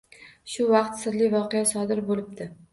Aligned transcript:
Shu 0.53 0.65
vaqt 0.71 0.97
sirli 1.03 1.29
voqea 1.37 1.71
sodir 1.75 2.05
bo‘libdi 2.11 2.53